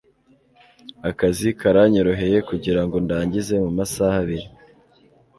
akazi 1.09 1.47
karanyoroheye 1.59 2.37
kugirango 2.49 2.95
ndangize 3.05 3.53
mumasaha 3.63 4.17
abiri 4.23 4.47